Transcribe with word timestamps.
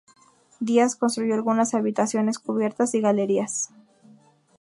Díaz 0.59 0.95
construyó 0.95 1.35
algunas 1.35 1.75
habitaciones, 1.75 2.39
cubiertas 2.39 2.95
y 2.95 3.01
galerías. 3.01 3.69